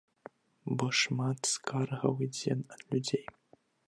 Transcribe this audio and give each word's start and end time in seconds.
Бо 0.81 0.85
шмат 1.01 1.39
скаргаў 1.51 2.13
ідзе 2.29 2.57
ад 2.77 2.81
людзей. 2.95 3.25